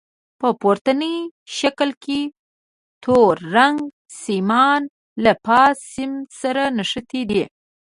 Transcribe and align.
په 0.39 0.47
پورتني 0.61 1.15
شکل 1.57 1.89
کې 2.03 2.21
تور 3.03 3.33
رنګ 3.55 3.77
سیمان 4.23 4.81
له 5.23 5.31
فاز 5.45 5.75
سیم 5.93 6.11
سره 6.41 6.63
نښتي 6.77 7.21
دي. 7.29 7.43